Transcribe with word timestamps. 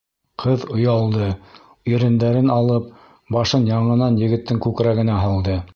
Ҡыҙ 0.43 0.63
оялды, 0.75 1.27
ирендәрен 1.93 2.51
алып, 2.57 2.89
башын 3.37 3.69
яңынан 3.75 4.21
егеттең 4.27 4.65
күкрәгенә 4.67 5.25
һалды. 5.27 5.63